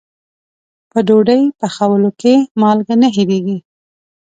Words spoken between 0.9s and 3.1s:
په ډوډۍ پخولو کې مالګه نه